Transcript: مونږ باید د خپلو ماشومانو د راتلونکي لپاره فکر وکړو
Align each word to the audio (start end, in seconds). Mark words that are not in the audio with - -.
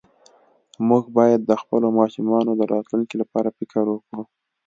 مونږ 0.87 1.03
باید 1.17 1.41
د 1.45 1.51
خپلو 1.61 1.87
ماشومانو 1.99 2.51
د 2.55 2.61
راتلونکي 2.73 3.15
لپاره 3.21 3.49
فکر 3.57 3.83
وکړو 3.89 4.21